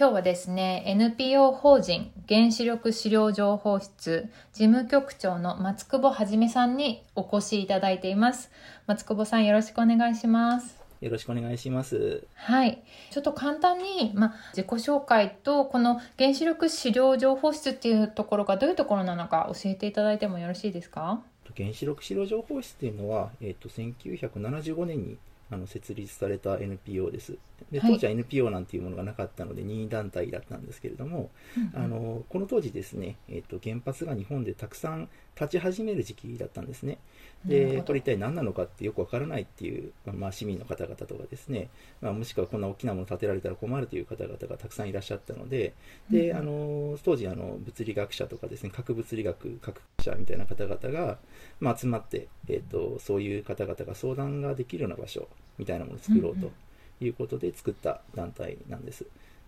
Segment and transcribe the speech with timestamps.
[0.00, 8.50] 今日はですね NPO 法人原子力資料情報室事務局長の松久保はじめさんにお越しいただいています
[8.86, 12.26] 松久保さんよろしくお願いしますよろしくお願いします。
[12.34, 12.82] はい。
[13.10, 21.22] ちょっと簡単に、まあ、自己紹介と、この原子力資料情報室っていうところがどういうところなのか教えていただいてもよろしいですか？
[21.56, 25.16] 原子力資料情報室というのは、えっと1975年に
[25.50, 27.36] あの設立された NPO です。
[27.70, 31.30] ではい当時は NPO なんていうものがなかったので任意団体だったんですけれども、
[31.74, 36.98] あのこの当時ですね、えっと原発が日本でたくさん立ち始める時期だったんですね。
[37.44, 41.70] でこれ一体何なのかってよくわからないっていう、まあ、市民の方々とかですね、
[42.02, 45.74] まあ、もしくはこんな大きなもの建てられたら困るという方々がたくさんいらっしゃったので
[46.10, 51.18] で、うんあの当時あの物理学者とかですね核物理学科学者みたいな方々が、
[51.60, 56.52] まあ、集まって、えー、とそういう方々が相談ができるような場所みたいなものを作ろううんうん
[57.00, 59.06] ということで作った団体なんです。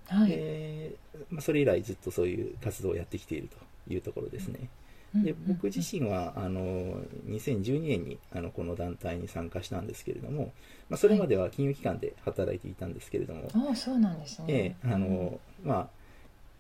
[0.08, 0.30] はい。
[0.30, 0.96] で
[1.30, 4.68] まあ、それ以来ずっとそういう活動をやってきているというところですね。
[5.14, 10.52] で僕自身はあの2012年にあのこの団体に参加したんですけれども、
[10.88, 14.46] まあ、それまでは金融機関で働いていたんですけれども、ああ、そうなんですね。
[14.48, 15.88] ええあのまあ、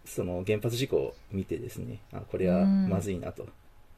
[0.04, 3.46] その原発事故を見てですねあこれはまずいなと、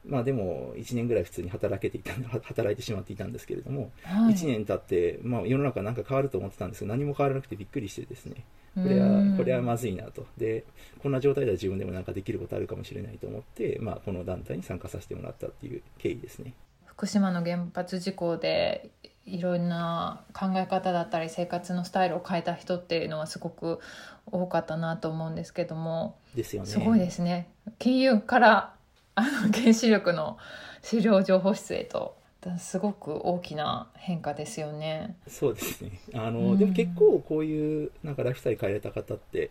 [0.07, 8.43] まあでも1年ぐらい普通に働けていたは働いてしまっていたんですけれども、はい、1年経って、まあ、世の中なんか変わると思ってたんですけど何も変わらなくてびっくりしてですね。
[8.75, 10.25] これはうんこれはまずいなと。
[10.37, 10.65] で
[10.99, 16.53] こんな状態では自分でもなんかできることあるかもしれないと思って、まあ、この団体に参加させてもらったっていう経緯ですね。
[16.85, 18.89] 福島の原発事故で
[19.25, 23.79] いろんな考え方だったり生活のスタイルを変えた人っていうのはすごく
[24.27, 26.17] 多かったなと思うんですけども。
[26.35, 26.69] ですよね。
[26.69, 27.49] すごいですね。
[27.79, 28.74] 金融から
[29.15, 30.37] あの原子力の
[30.81, 32.17] 資料情報室へと
[32.59, 35.15] すごく大きな変化ですよね。
[35.27, 39.49] そうですねあの、うんでも結構こういうなんかライフスタイル変えられた方って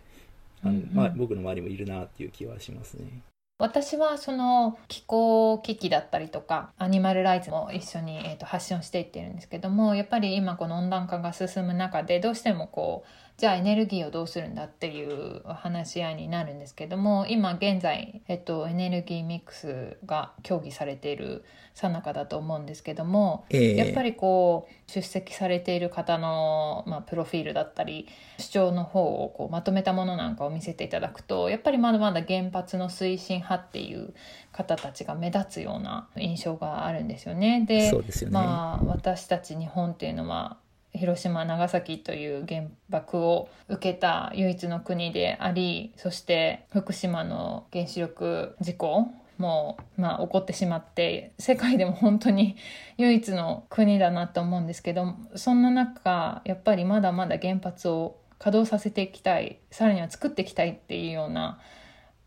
[0.63, 3.23] あの、うんうんまあ、僕の周りもいるなっていう気はしますね。
[3.59, 21.44] 私はその気候危機だったりとかアニマルライツも一緒に、えー、と発信をしていってるんですけどもやっぱり今この温暖化が進む中でどうしてもこうじゃあエネルギーをどうするんだっていう話し合いになるんですけども今現在、えっと、エネルギーミックスが協議されている
[21.75, 28.06] 最中だと思うんですけどもええやっぱりこう出席されている方の、まあ、プロフィールだったり
[28.39, 34.15] 主張の方をこうまとめたものなんかを見せていただくとやっぱりまだまだ原発の推進派っていう
[34.53, 37.65] 方たちが目立つような印象があるんですよね。
[37.67, 38.34] でそうですよね。
[38.34, 40.59] まあ私たち日本っていうのは
[40.94, 52.56] 広島長崎という原爆を受けた唯一の国でありそして福島の原子力事故も、まあ、起こってしまって世界でも本当に
[52.97, 61.59] 唯一の国だなと思うんですけどそんな中やっぱりまだまだ原発を稼働させていきたいさらには作っていきたいっていうような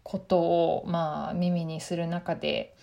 [0.04, 2.76] ことを、まあ、耳にする中で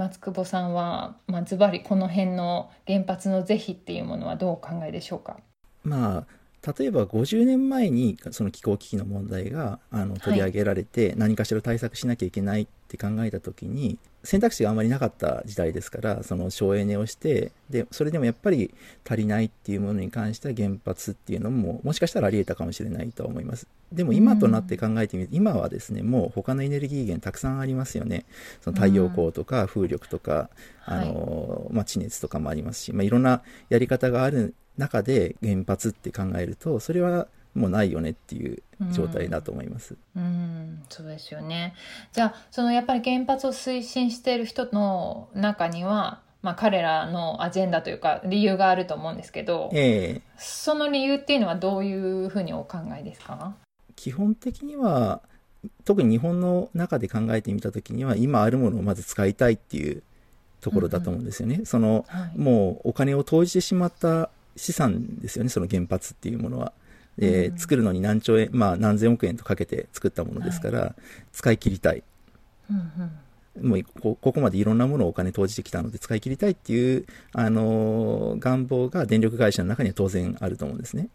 [0.00, 5.36] 松久保さんは、まあ、ズバリこの辺の原発の是非っていうものはどうお考えでしょうか？
[5.84, 18.74] まあ例えば50年前にその気候危機の問題があの取り上げられて、何かしら対策しなきゃいけないって考えた時に選択肢があまりなかった時代ですからその省エネをしてでそれでもやっぱり
[19.08, 23.66] 足りないっていうものに関しては原発っていうのももしかしたらありえたかもしれないとは思います。
[23.92, 28.24] でも今となって考えてみると、今はですねもう他のエネルギー源たくさんありますよね。
[28.60, 30.50] その太陽光とか風力とか、
[30.86, 38.62] うんあのまあ、地熱とかもありますし、まあ、いろんなやり方がある中で原発って考えるとそれはもうないよねっていう
[38.92, 39.96] 状態だと思います。
[40.16, 40.82] うん。
[40.88, 41.74] そうですよね。
[42.12, 50.22] じゃあそのやっぱり原発を推進している人の中には、まあ、彼らのアジェンダというか理由があると思うんですけどええ。
[50.38, 53.54] その理由っていうのはどういうふうにお考えですか？
[53.96, 55.20] 基本的には
[55.84, 60.02] 特に日本の中で考えてみた時には今あるものをまず使いたいっていう
[60.60, 61.62] ところだと思うんですよね。
[61.64, 62.38] そのはい。
[62.38, 66.72] もうお金を投じてしまった資産ですよねその原発っていうものは。
[67.20, 67.58] でうん。
[67.58, 70.96] 作るのに何兆円、まあ、何千億円とかけて作ったものですから、
[71.32, 72.02] 使い切りたい。
[72.70, 73.70] うんうん。
[73.70, 81.08] もうこここまでいろんなものをお金投じてきたので使い切りたいっていう、あのー願望が電力会社の中には当然あると思うんですね。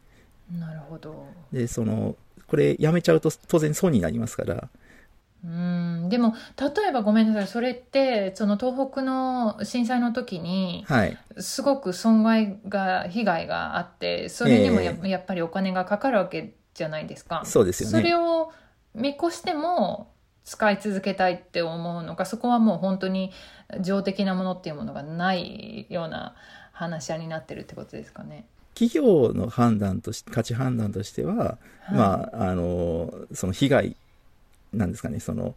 [0.59, 1.25] なるほど。
[1.51, 2.15] でその
[2.47, 4.69] これやめちゃうと当然損になりますから
[5.45, 11.17] うんでも例えばごめんなさいそれってその東北の震災の時にはい。
[11.37, 17.43] すごく損害が被害があってそれにもや,、えやっぱりお金がかかるわけじゃないですか。
[17.45, 18.51] そうですよねそれを
[18.95, 20.11] 見越しても
[20.45, 23.31] 使い続けたいって思うのかそこはもう本当に
[23.81, 26.35] 情的なものっていうものがないような
[26.71, 28.45] 話し合いになってるってことですかね。
[28.75, 31.57] 企業の判断として、価値判断としては、は
[31.91, 33.95] いまあ、あの、その被害、
[34.77, 35.55] なんですかね、その、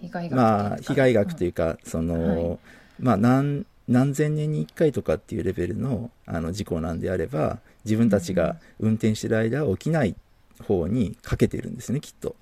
[0.00, 2.58] 被害額まあ、被害額といううか、そはの、
[2.98, 10.16] まあ、何、何千年に1回とかっていうレベルのあの事故なんであれば、自分たちが運転してる間起きない
[10.62, 12.34] 方にかけてるんですね、きっと。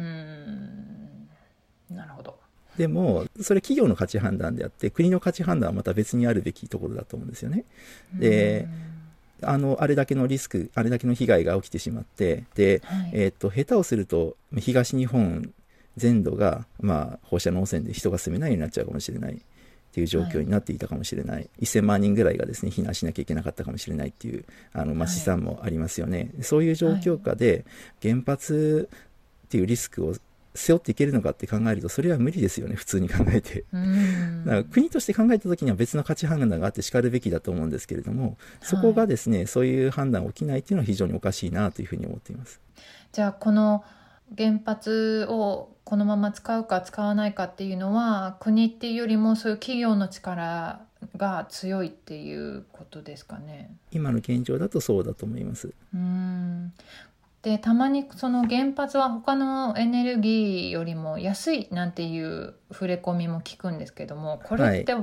[0.00, 2.38] んうんなるほど。
[2.76, 7.64] でも、それ企業の価値判断であって、国の価値判断はまた別にあるべきところだと思うんですよね。
[8.14, 8.68] で
[9.42, 15.52] あの、あれだけのリスク、あれだけの被害が起きてしまって、で、うんはいえっと、下手をすると、東日本
[15.98, 19.36] 全土が、まあ、放射能汚染で人が住めないようになっちゃうかもしれないっ
[19.92, 21.48] ていう状況になっていたかもしれない。
[21.60, 26.30] 1000万人ぐらいがですね、避難しなきゃいけなかったかもしれないっていう、あの、まあ、はい試算もありますよね。
[26.42, 27.64] そういう状況下で、
[28.02, 28.88] 原発
[29.46, 30.14] っていうリスクを
[30.54, 33.64] 背負っていけるのかって考えると、それは無理ですよね、普通に考えて。
[33.72, 42.60] うんだから国として考えた時には別の価値判断があって叱るべきだと思うんですけれども、そこがですね、そういう判断が起きないっていうのは非常におかしいなというふうに思っています。
[43.12, 43.84] じゃあこの
[44.36, 50.80] 原発をこのまま使うか使わないかっていうのは国っていうよりもそういう企業の力
[51.16, 53.70] が強いっていうことですかね。
[53.90, 55.72] 今の現状だとそうだと思います。
[55.94, 56.72] うん
[57.42, 64.94] でたまにその原発は他のエネルギーよりも安いなんていう触れ込みも聞くんですけどもこれって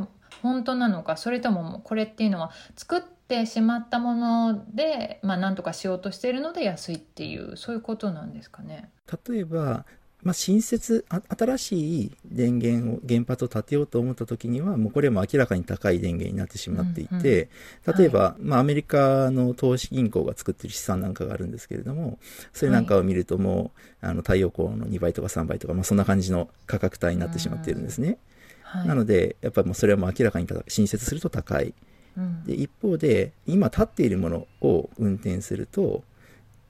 [0.41, 8.91] 本当なのか、それともこれっていうのは作ってしまったもので、まあ、なんとかしようとしているので安いっていうそういうことなんですかね。
[9.27, 9.85] 例えば、
[10.25, 17.97] まあ、新設あ新しい電源を原発を建てようと思った時にはもうこれも明らかに高い電源になってしまっていて、うんうん。
[17.99, 22.17] 例えば、まあ、アメリカの投資銀行が作ってる資産なんかがあるんですけれども
[22.53, 28.17] それなんかを見るともう、あの太陽光の2倍とか3倍とか、まあ、そんな感じの価格帯になってしまっているんですね、
[28.63, 31.75] はい、なのでやっぱりもうそれはもう明らかに新設すると高い。
[32.17, 32.43] うん。
[32.45, 36.03] で一方で今立っているものを運転すると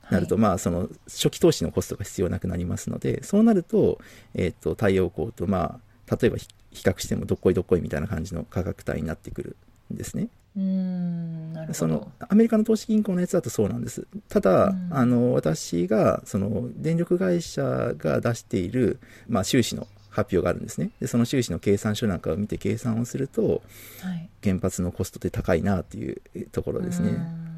[0.10, 4.00] なると、はいまあ、その初期投資のコストが必要なくなりますので、そうなると、
[4.34, 5.80] えっ、と、太陽光と、ま
[6.10, 9.56] あ、例えばひ比較してもどっこいどっこいみたいな感じの価格帯になってくる
[9.94, 10.28] んですね。
[10.58, 14.06] うーんなるほどその、アメリカの投資銀行のやつだとそうなんです。
[14.30, 17.64] ただ、うんあの、私が、その、電力会社
[17.98, 20.92] が出している、まあ、収支の発表があるんですね。
[21.00, 23.62] で、その収支の計算書なんかを見て計算をすると、
[24.02, 27.10] はい、原発のコストって高いなっていうところですね。
[27.10, 27.55] うーん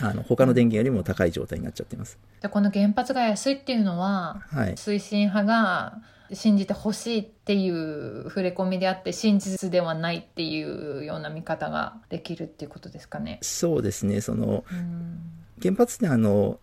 [0.00, 2.18] あの、他の電源よりも高い状態になっちゃっています。
[2.40, 4.74] でこの原発が安いっていうのははい。
[4.74, 5.98] 推進派が
[6.32, 13.38] 信じてほしいっていう触れ込みであって真実ではないっていうような見方ができるっていうことですかね。
[13.42, 14.20] そうですね。
[14.20, 15.32] その、うん
[15.62, 16.58] 原発ってあの、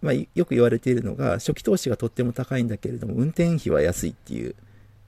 [0.00, 4.54] まあ、よく言われているのが、初期投資がとっても高いんだけれども、運転費は安いっていう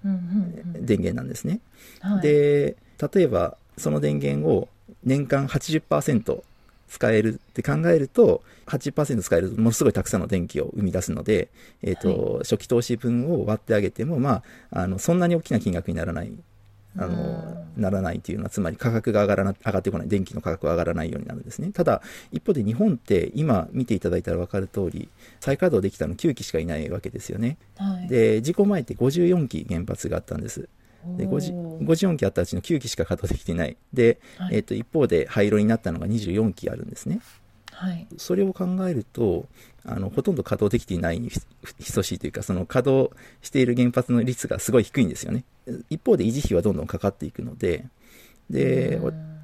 [0.05, 1.61] うんうんうん電源なんですね。
[2.00, 2.76] はい、で、
[3.14, 4.69] 例えば、その電源を
[5.05, 6.43] 年間80%
[6.88, 11.49] 使えるって考えると、80%使えるとものすごいたくさんの電気を生み出すので、
[11.83, 16.32] えっ、と、初期投資分を割ってあげても、まあ、あの、そんなに大きな金額にならない、
[16.96, 21.70] あの、ならないっていうのは、つまり価格が上がらな、上がってこない、電気の価格が上がらないようになるんですね。
[21.72, 25.08] ただ、一方で日本って今見ていただいたら分かる通り、
[25.41, 27.58] 再稼働できたの9基しかいないわけですよね。
[27.77, 30.69] はい、で、事故前って54基原発があったんです。
[31.17, 33.77] で、50おー54基あったうちの9基しか稼働できていない。
[33.93, 37.20] で、はいえっ、と、一方で廃炉になったのが24基あるんですね。
[37.72, 39.46] はいそれを考えると、
[39.84, 41.31] あの、ほとんど稼働できていないに
[41.94, 45.44] 等しいというか、その稼働している原発の率がすごい低いんですよね。
[45.91, 47.84] 一方で維持費はどんどんかかっていくので、
[48.48, 48.98] で、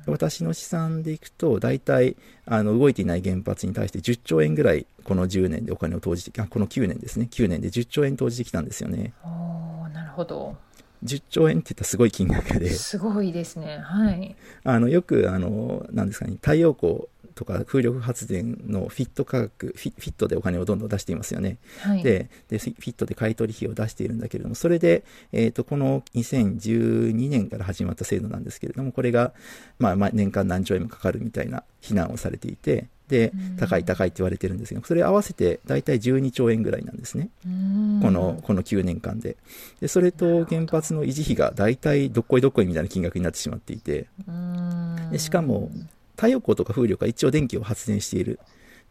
[0.07, 2.17] 私の試算でいくと、大体、
[2.47, 7.29] あの、動いていない原発に対して10兆円ぐらい、この10年でお金を投じて、あ、この9年ですね。
[7.31, 9.13] 9年で10兆円投じてきたんですよね。
[9.23, 10.57] おーなるほど
[11.05, 13.79] 10兆円って言ったらすごい金額で、すごいですね。
[13.79, 14.37] はい。
[14.65, 17.03] あの、よく、あの、なんですかね、太陽光
[17.35, 21.59] とか風力発電のフィット価格、フィットでお金をどんどん出していますよね。
[21.81, 22.03] はい。
[22.03, 29.33] で、で、フィットで買取費を出しているんだけれども、それで、えっ、と、この2012年から始まった制度なんですけれども、これが、
[29.79, 37.29] まあ、まあ、年間何兆円もかかるみたいな非難をされていて、でうん、高い高いって言われてるんですけど、それ合わせて大体12兆円ぐらいなんですね。
[37.47, 38.01] うん。
[38.01, 39.37] この、この9年間で。
[39.81, 44.97] で、それと原発の維持費が大体どっこいどっこいみたいな金額になってしまっていて、うん。
[45.13, 45.71] でしかも
[46.17, 48.41] 太陽光とか風力は一応電気を発電している。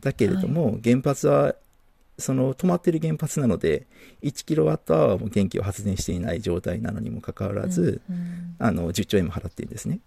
[0.01, 1.55] だけれども、原発は
[2.19, 3.87] その止まってる原発なので、
[4.21, 8.15] 1キロワットアワーも電気を発電していない状態なのにもかかわらず、うん。
[8.15, 8.55] うん。
[8.59, 9.99] あの、10兆円も払っているんですね。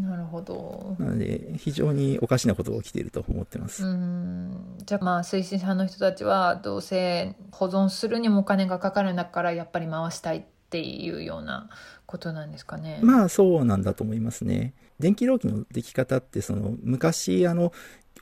[0.00, 3.84] なるほどなので、非常におかしなことが起きていると思ってます。
[3.84, 11.68] うんじゃあまあ推進派の人たちはどうせ保存するにもお金がかかるんだからやっぱり回したいっていうような
[12.06, 13.00] ことなんですかね。
[13.02, 14.72] まあそうなんだと思いますね。
[15.00, 17.72] 電気料金の出来方って、その昔あの、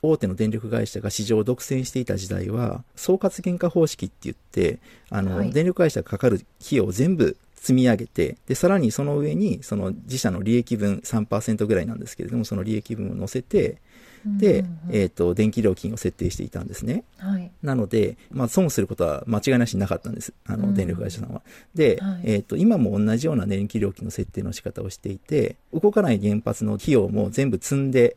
[0.01, 4.79] 大手の電力会社が市場を独占していた時代は、総括原価方式って言って、
[5.09, 13.81] あの、はい電力会社がかかる費用を全部積み上げて、で、さらにその上に、その自社の利益分3%ぐらいなんですけれども、その利益分を乗せて、
[14.25, 17.03] で、うんうんうんえっ、と、電気料金を設定していたんですね。
[17.17, 20.33] はいなので、まあ、損することは間違いなしになかったんです。
[20.45, 21.41] あの、うん電力会社さんは。
[21.75, 28.15] で、はいえっ、と、今も同じような電気料金の設定の仕方をしていて、動かない原発の費用も全部積んで、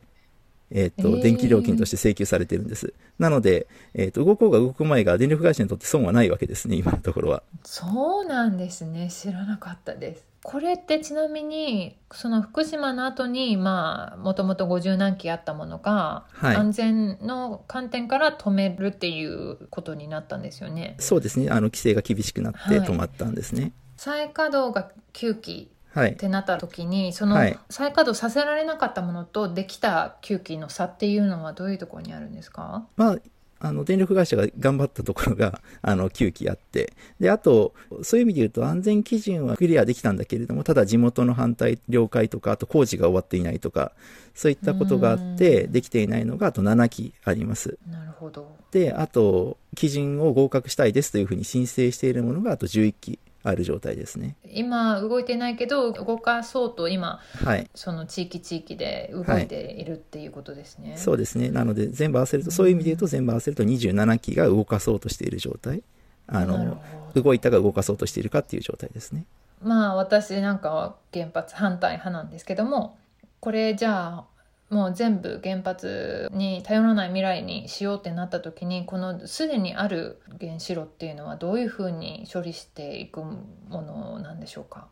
[0.70, 2.94] えっ、ー電気料金として請求されてるんです。
[3.18, 7.42] なので、えっ、と、動こうが動く前が電力会社にとって損はないわけですね、今のところは。
[7.64, 10.30] そうなんですね知らなかったです。
[10.42, 20.96] これってちなみにその福島の後にまあもともと50何機あったものが、はい安全の観点から止めるっていうことになったんですよね。
[20.98, 23.72] そうですね、あの、規制が厳しくなってはい止まったんですね。
[23.96, 26.16] 再稼働が9機はいっ。
[26.16, 32.84] てなった時にそのはい再稼働させられなかったものとできた9機の差っていうのはどういうところにあるんですか？
[32.96, 33.18] まあ、
[33.62, 36.94] あの、電力会社が頑張ったところが、 あの、9機あって。
[37.20, 43.92] で、あと、そういう意味で言うと安全基準はクリアできたんだけれども、ただ地元の反対、了解とか、あと工事が終わっていないとか、
[44.34, 47.76] そういったことがあって、うんできていないのが、あと7機あります。
[47.90, 48.56] なるほど。
[48.70, 54.36] で、あと、基準を合格したいですというふうに申請しているものが、あと11機ある状態ですね。
[54.44, 57.70] 今動いてないけど動かそうと今はい。
[57.74, 60.96] その地域地域で動いているっていうことですね。
[60.96, 61.50] そうですね。
[61.50, 65.82] なので、全部合わせると、そういう意味で言うと、全部合わせると27機が動かそうとしている状態。
[66.26, 66.80] あの、
[67.14, 69.24] 動いたが動かそうとしているかっていう状態ですね。
[69.62, 72.98] まあ私なんかは原発反対派なんですけども
[73.40, 74.24] これじゃあ
[74.70, 84.86] もう全部原発に頼らない未来にしようってなった時にこのすでにある原子炉っていうのはどういうふうに処理していくものなんでしょうか？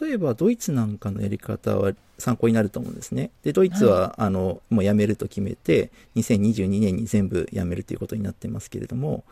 [0.00, 3.30] 例えばドイツなんかのやり方は参考になると思うんですね。
[3.42, 9.24] で、ドイツは、あの、もうやめると決めて、2022年に全部やめるということになってますけれども、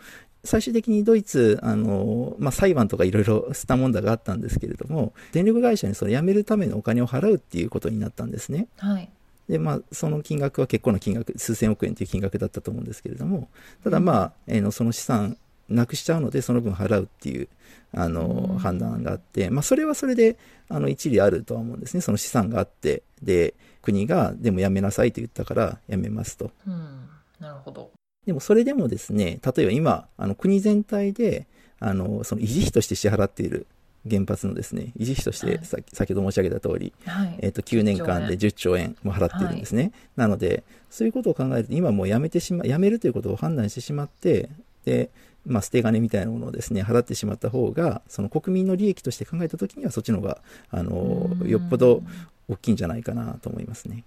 [0.44, 8.68] 最終的にドイツ、あの、まあ、裁判とかいろいろスタ問題があったんですけれども、電力会社にそれやめるためのお金を払うっていうことになったんですね。
[8.76, 9.10] はい
[9.48, 13.48] で、まあ、その金額は結構な金額、数千億円という金額だったと思うんですけれども、
[13.84, 15.36] ただまあ、えーのその資産
[15.68, 17.48] なくしちゃうので、その分払うっていう、
[17.92, 20.36] あの、うん判断があって、まあ、それはそれで、
[20.68, 22.00] あの、一理あるとは思うんですね。
[22.00, 26.50] その資産があって、で、国が、でもやめなさいと言ったから、やめますと。
[26.66, 27.08] うん
[27.40, 27.90] なるほど
[28.24, 31.46] でもそれでもですね、例えば今、あの国全体で、
[31.78, 33.66] あの、その維持費として支払っている
[34.08, 35.60] 原発のですね、維持費としはい。
[35.92, 37.38] 先ほど申し上げた通り、はい。
[37.40, 38.96] えっと9年間で10兆円。
[39.02, 39.92] も払っているんですね。
[40.16, 44.48] なので、そういうことを考えると、今もうやめてしま、やめるということを判断してしまって、
[44.84, 45.10] で、
[45.46, 50.38] まあ、捨て金みたいなものをですね、払ってしまった方が、その国民の利益として考えたときには、そっちの方が、
[50.70, 51.48] あの、うん。
[51.48, 52.02] よっぽど
[52.48, 54.04] 大きいんじゃないかなと思いますね。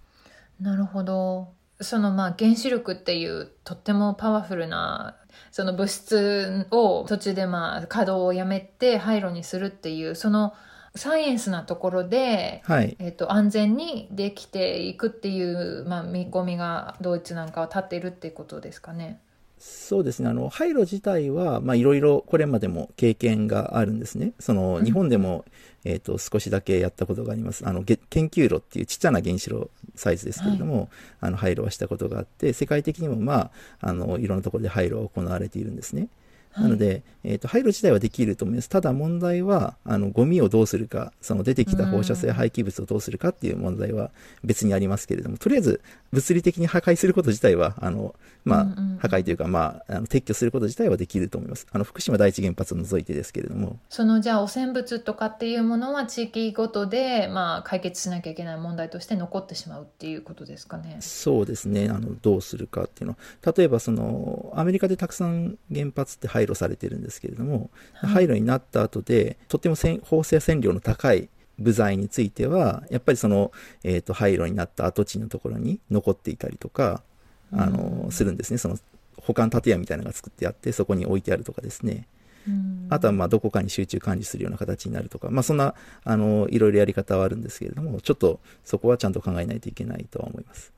[0.60, 1.48] なるほど
[1.82, 5.16] そのまあ原子力っていうとってもパワフルな
[5.52, 10.54] その物質を途中でまあ稼働をやめて廃炉にするっていうその
[10.96, 12.98] サイエンスなところで、はい。
[13.00, 19.22] えっと安全にできていくっていう、まあ、見込みがドイツなんかは立っているっていうことですかね。
[19.60, 20.30] そうですね。
[20.30, 24.32] あの、廃炉自体は、まあ、いろいろこれまでも経験があるんですね。
[24.40, 25.44] その、うん日本でも、
[25.84, 27.68] えっ、と、少しだけやったことがあります。
[27.68, 30.90] あの、げ研究炉っていうちっちゃな原子炉サイズですけれども、
[31.20, 33.52] あの、廃炉はしたことがあって、世界的にも、まあ、
[33.82, 36.08] あの、いろんなところで廃炉は行われているんですね。
[36.56, 38.70] なので、えっ、と、廃炉自体はできると思います。
[38.70, 44.12] ただ問題は、あの、ゴミをどうするか、その出てきた放射性廃棄物をどうするかっていう問題は
[44.44, 48.16] 別にありますけれども、とりあえず物理的に破壊すること自体は、あの、
[48.46, 48.66] まあ、
[49.00, 51.68] 破壊というか、まあ、あの撤去すること自体はできると思います。
[51.72, 60.98] あの、福島第一原発を除いてですけれども、そのじゃあ汚染物とかっていうものは地域ごとで、まあ、解決しなきゃいけない問題として残ってしまうっていうことですかね。
[61.02, 71.30] そうですね、あの、どうするかっていうのは、例えばその、アメリカでたくさん原発って廃炉されてるんですけれども、はい廃炉になった後で、とっても放射線量の高い
[71.60, 73.52] 部材については、やっぱりその、
[73.84, 77.04] えっ、と、廃炉になった跡地のところに残っていたりとか、
[77.52, 78.58] あの、うんするんですね。
[78.58, 78.78] その、
[79.18, 82.08] 保管建屋みたいなのが作ってあって、そこに置いてあるとかですね。
[82.48, 90.74] うんあとはまあどこかに集中管理するような形になるとか、まあそんな、あの、いろいろやり方はあるんですけれども、ちょっとそこはちゃんと考えないといけないとは思います。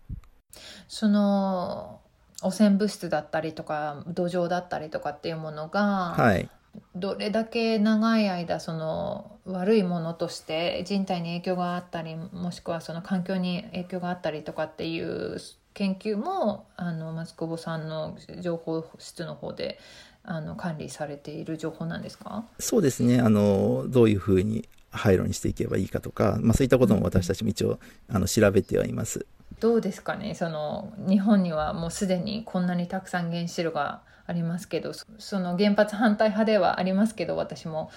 [0.88, 2.01] その
[2.42, 6.50] 汚染物質だったりとか土壌だったりとかっていうものが、はい。
[6.96, 15.38] どれだけ長い間その悪いものとして人体に影響があったりもしくはその環境に影響があったりとかっていう
[15.74, 19.80] 研究もあの松久保さんの情報室の方で
[20.24, 22.46] あの管理されている情報なんですか？
[22.60, 23.20] そうですね。
[23.20, 29.26] あの、どういうふうに廃炉にしていけばいいかとか、まあそういったことも私たちも一応、あの、調べてはいます。
[29.60, 30.34] どうですかね？
[30.36, 37.92] その日本にはもうすでにこんなにたくさん原子炉がありますけどそその原発反対派ではありますけど私も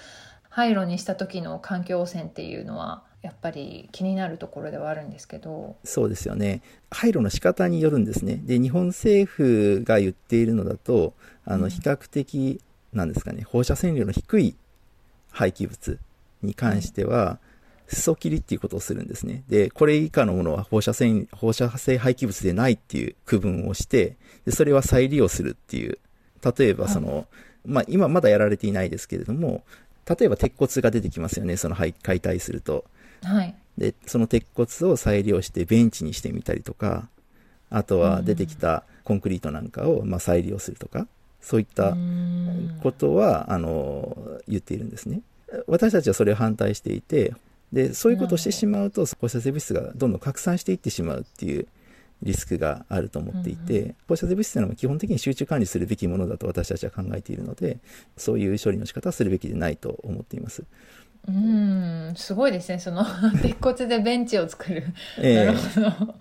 [0.49, 6.61] 廃炉にした時の環境汚染っていうのはやっぱり気になるところではあるんですけどそうですよね。
[6.91, 8.35] 廃炉の仕方によるんですね。
[8.35, 12.61] で、日本政府が言っているのだと、あの、うん比較的、
[12.93, 14.55] なんですかね、放射線量の低い
[15.31, 15.99] 廃棄物
[16.43, 17.39] に関しては、
[17.87, 19.43] 裾切りっていうことをするんですね。
[19.47, 25.99] で、これ以下のものは放射線、放射性廃棄物でないっていう区分をして、で、それは再利用するっていう。
[26.57, 27.27] 例えばその、
[27.65, 29.63] まあ、今まだやられていないですけれども、
[30.07, 32.85] 例えば鉄骨が出てきますよね、その廃解体すると。
[33.23, 37.09] はいで、その鉄骨を再利用してベンチにしてみたりとか、
[37.69, 41.07] あとは出てきたコンクリートなんかをまあ再利用するとか、
[41.41, 45.21] そういったうんことは、あの、言っているんですね。
[45.67, 47.33] 私たちはそれを反対していて、
[47.71, 51.67] で、そういうことをしてしまうと、放射性物質がどんどん拡散していってしまうっていう
[52.23, 57.79] リスクがあると思っていて、うん放射性物質というのは基本的に集中管理するべきものだと私たちは考えているので、
[58.17, 60.63] そういう処理の仕方はするべきでないと思っています。
[61.27, 63.03] うんすごいですねその
[63.41, 64.83] 鉄骨でベンチを作る。
[65.17, 65.45] ええ。
[65.45, 66.15] なるほど。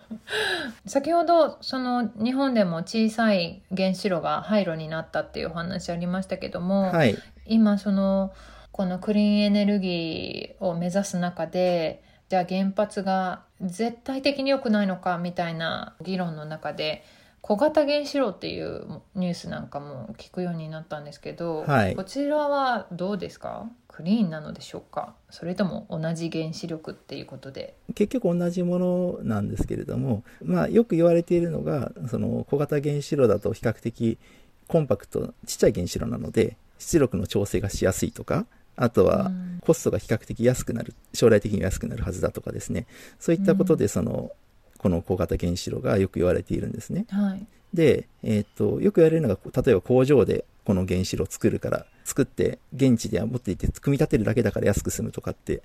[0.86, 7.16] 先ほどその日本でも小さい原子炉が廃炉になったっていうお話ありましたけども、はい。
[7.46, 8.32] 今その
[8.76, 17.04] このクリーンエネルギーを目指す中でじゃあ原発が絶対的に良くないのかみたいな議論の中で
[17.40, 21.95] 小型原子炉っていうニュースなんかも聞くようになったんですけど、はい。
[21.95, 23.71] こちらはどうですか？
[23.87, 25.14] クリーンなのでしょうか？
[25.31, 27.77] それとも同じ原子力っていうことで？
[27.94, 34.18] 結局同じものなんですけれども、まあ、よく言われているのがその小型原子炉だと比較的
[34.66, 42.87] コンパクトちっちゃい原子炉なので出力の調整がしやすいとかあとはうんコストが比較的安くなる将来的に安くなるはずだとかですね
[43.18, 44.30] そういったことでその、
[44.76, 47.06] この小型原子炉がよく言われているんですね。
[47.08, 55.62] はいで、えーっとよく言われるのが例えば工場でこの原子炉を作るから作って現地では持っていて組み立てるだけだから安く済むとかって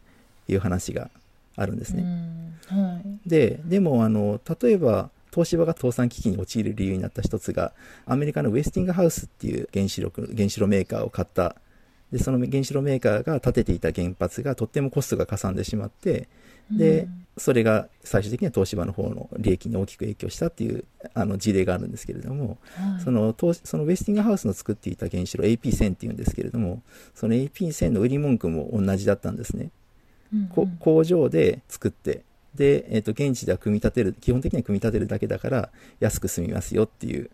[0.48, 1.12] いう話が
[1.56, 2.04] あるんですね。
[2.04, 7.74] うんはいで、でも、あの、例えば、東芝が倒産危機に陥る理由になった一つが、
[8.06, 11.56] アメリカのウェスティングハウスっていう原子力、原子炉メーカーを買った。
[12.12, 16.28] で、その原子炉メーカーが建てていた原発がとってもコストがかさんでしまって、
[16.72, 17.26] でうん。
[17.38, 23.02] それが最終的には東芝の方の利益に大きく影響したっていうあの事例があるんですけれども、はい。
[23.02, 26.82] その東そのウェスティングハウスの作っていた原子炉 AP1000 っていうんですけれども、
[27.16, 29.72] その AP1000 の売り文句も同じだったんですね。
[30.54, 30.78] こうんうん。
[30.78, 32.24] 工場で作って、
[32.56, 35.70] で、えっ、と、現地では組み立てる、基本的には組み立てるだけだから、
[36.00, 37.30] 安く済みますよっていう、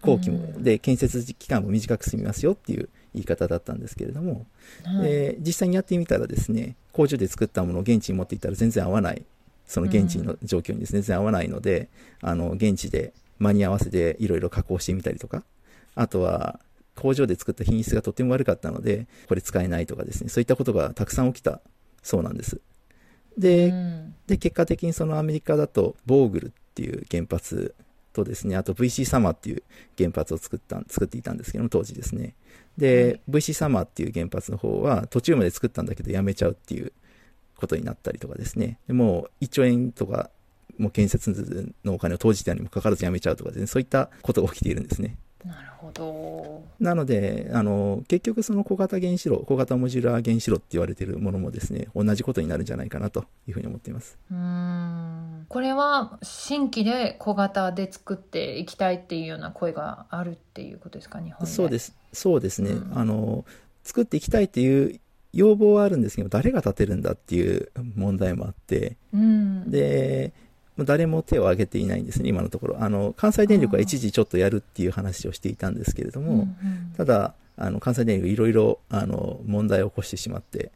[0.00, 0.62] 工期も、うん。
[0.62, 4.46] で、建設期間も短く済みますよっていう言い方だったんですけれども、
[4.84, 5.10] はい。
[5.10, 9.22] で実際にやってみたらですね、工場で作ったものを現地に持っていったら全然合わない、
[9.66, 11.88] その現地の状況にですね、全然合わないので、
[12.20, 15.44] あの、現地で間に合わせていろいろ加工してみたりとか、
[15.94, 16.60] あとは、
[16.94, 21.60] 工場で作った品質がとても悪かったので、これ使えないとかですね、そういったことがたくさん起きた
[22.02, 22.60] そうなんです。
[23.38, 24.14] で、うん。
[24.26, 27.74] で、結果的にそのアメリカだと、ボーグルっていう原発
[28.12, 29.62] とですね、あと VC サマーっていう
[29.96, 32.34] 原発を作った、作っていたんですけども、当時ですね。
[32.78, 36.92] で、VC サマーっていう原発の方は、途中まで作ったんだけどやめちゃうっていう
[37.56, 38.78] ことになったりとかですね。
[38.86, 40.30] でもう1兆円とか、
[40.78, 45.16] もう建設のお金を投じたにもかかわらずやめちゃうとかですね、そういったことが起きているんですね。
[45.44, 54.16] なるほどなので、あの、結局その小型原子炉、小型モジュラー原子炉って言われているものもですね、同じことになるんじゃないかなというふうに思っています。
[54.30, 54.40] うーん
[55.52, 61.20] これは新規で小型で作っていきたいっていうような声があるっていうことですか？
[61.20, 62.20] 日本でそうですす。
[62.22, 62.70] そうですね。
[62.70, 63.44] うんあの、
[63.84, 64.98] 作っていきたいっていう
[65.34, 70.32] 要望はあるんですけど、誰が建てるんだっていう問題もあって、うんで、
[70.78, 72.82] 誰も手を挙げていないんですね、今のところ。
[72.82, 80.72] あの、関西電力は一時ちょっとやるっていう話をしていたんですけれども、うんうんただ、あの、関西電力いろいろ、あの、問題を起こしてしまって、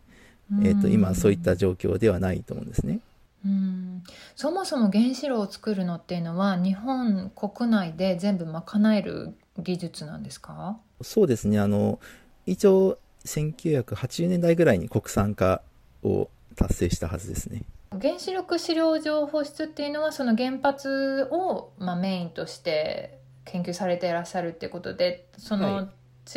[0.62, 3.00] えっ、と、今そういった状況ではないと思うんですね。
[3.46, 4.02] うん。
[4.34, 10.78] そもそも原子炉を作るのっていうのは日本国内で全部賄える技術なんですか？
[11.02, 12.00] そうですね、あの、
[12.46, 15.62] 一応、1980年代ぐらいに国産化
[16.02, 17.62] を達成したはずですね。
[18.00, 25.84] 原子力資料情報室っていうのはその原発を、まあ、メインとして研究されていらっしゃるっていうことでその、はい。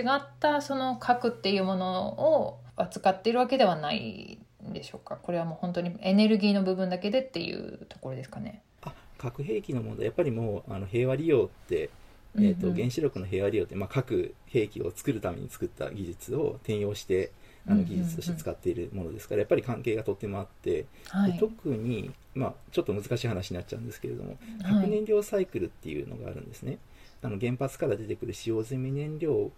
[0.01, 5.17] 違ったその核っていうものを扱っているわけではないんでしょうか？
[5.21, 8.61] これはもう本当にエネルギーの部分だけでっていうところですかね。
[8.81, 10.05] あ核兵器の問題。
[10.05, 11.89] やっぱりもうあの平和利用って、
[12.35, 12.73] えーとうん。
[12.73, 17.31] うん原子力の平和利用って、まあ、核兵器を作るために作った技術を転用して
[17.67, 24.73] あの技術として使っているものですからやっぱり関係がとってもあって、ではい、特に、まあ、ちょっと難しい話になっちゃうんですけれどもはい。
[24.81, 26.77] 核燃料サイクルっていうのがあるんですね、
[27.21, 29.51] あの原発から出てくる使用済み燃料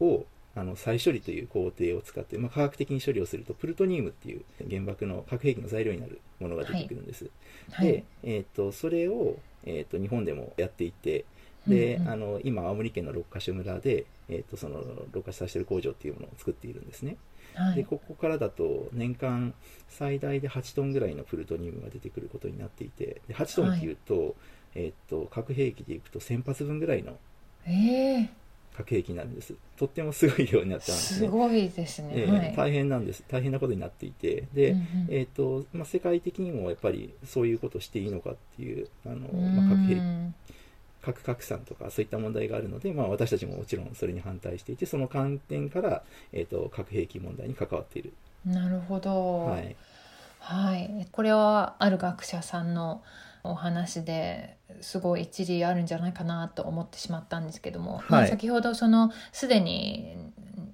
[0.00, 7.30] をあの再処理という工程を使って、まあ、科学的に処理をするとプルトニウムっていう原爆の核兵器の材料になるものが出てくるんです、
[7.70, 7.86] はい。
[7.86, 11.24] で、えー、とそれを、えー、と日本でもやっていて
[11.66, 12.08] で、うんうん。
[12.10, 17.16] あの今青森県の六ヶ所村で、えー、とその六ヶ所させてる工場っていうものを作っているんですね、
[17.54, 17.76] はい。
[17.76, 19.54] でここからだと年間
[19.88, 24.36] 最大で8トンぐらいのプルトニウムが出てくることになっていてで8トンっていうと,、
[24.74, 27.16] えー、と核兵器でいくと1000発分ぐらいの
[27.64, 28.28] え
[28.76, 29.54] 核兵器になるんです。
[29.76, 31.26] とってもすごい量になっー、ちゃうんですね。
[31.26, 32.10] すごいですね。
[32.14, 33.22] えーはい、大変なんです。
[33.28, 34.44] 大変なことになっていて。
[34.54, 40.34] で、うんうんえーとまあ、世界的にもやっぱりそういうことをしていいのかっていうあの、うまあ、核兵器ん
[41.02, 48.12] 核拡散とかそういった問題があるので、まあ、私たちももちろんそれに反対していてその観点から、えー、と核兵器問題に関わっている、
[48.46, 49.46] なるほど。
[49.46, 49.76] はい、
[50.38, 53.02] はい、これはある学者さんの
[53.44, 60.16] お話ですごい一理あるんじゃないかなと思ってしまったんですけども、まあ、はい先ほどそのすでに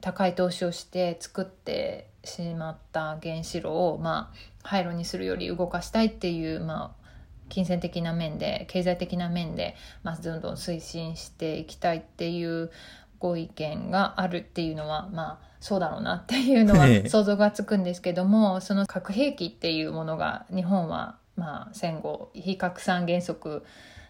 [0.01, 7.09] 高い投資をして作ってしまった原子炉を、まあ、廃炉にするより動かしたいっていう、まあ、
[7.49, 12.71] 金銭的な面で経済的な面で、まあ、どんどん推進していきたいっていう
[13.19, 17.09] ご意見があるっていうのはまあそうだろうなっていうのはええ。
[17.09, 23.65] 想像がつくんですけどもその核兵器っていうものが日本はまあ戦後非拡散原則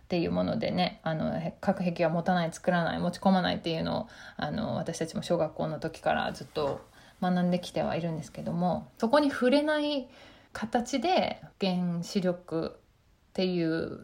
[0.05, 6.81] っていうものでねあの核兵器は持たない作らない持ち込まないっていうのをあの私たちも小学校の時からずっと
[7.21, 10.09] 学んできてはいるんですけどもそこに触れない
[10.53, 14.01] 形で原子力っていう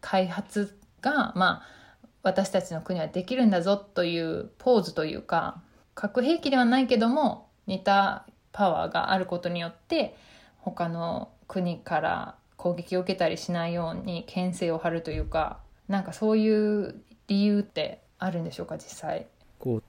[0.00, 5.60] 開発がまあ私たちの国はできるんだぞというポーズというか
[5.94, 10.16] 核兵器ではないけども似たパワーがあることによって
[10.58, 19.26] 他の国から攻撃を受けたりしないように牽制を張るというかなんかそういう理由ってあるんでしょうか実際。
[19.58, 19.82] こう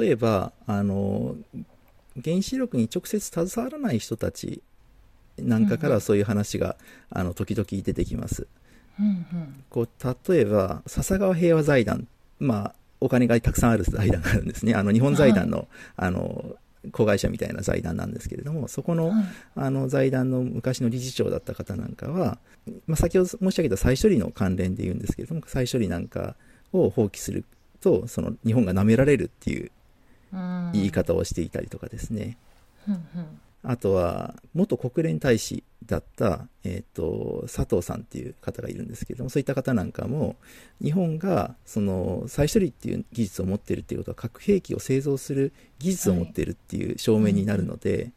[0.00, 1.36] 例えばあの
[2.22, 4.62] 原子力に直接携わらない人たち
[5.38, 6.76] なんかからそういう話が、
[7.08, 8.46] あの時々出てきます。
[8.98, 9.64] うんうん。
[9.70, 12.06] こう例えば笹川平和財団
[12.38, 14.74] まあお金がたくさんある財団があるんですね。
[14.74, 16.56] あの日本財団の,、あの
[16.92, 19.24] 子会社みたいな財団なんですけれどもそこのはい。
[19.56, 22.38] あの財団の昔の理事長だった方なんかは、
[22.86, 26.36] まあ、先ほど申し上げた再処理の関連で言うんですけれども再処理なんか
[26.72, 27.44] を放棄する
[27.80, 29.70] とその日本が舐められるっていう
[30.32, 30.70] うん。
[30.72, 32.38] 言い方をしていたりとかですね、
[32.88, 40.36] うんうんあとは元国連大使だった、えー、と佐藤さんっていう方がいるんですけれどもそういった方なんかも
[40.82, 48.12] 日本がその再処理っていう技術を持っているっていうことは核兵器を製造する技術を持っているっていう証明になるので、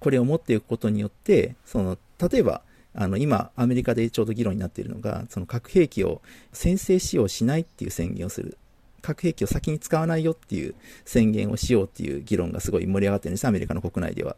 [0.00, 2.62] これを持っていくことによってその例えば
[2.94, 6.22] あの今アメリカでちょうど議論になっているのがその核兵器を
[6.52, 8.58] 先制使用しないっていう宣言をする
[9.02, 10.74] 核兵器を先に使わないよっていう
[11.04, 14.36] 宣言をしようっていう議論がすごい盛り上がってるんですアメリカの国内では。